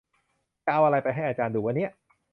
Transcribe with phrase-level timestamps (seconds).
[0.65, 1.91] จะเอาอะไรไปให้อาจารย์ดูวะเนี่ย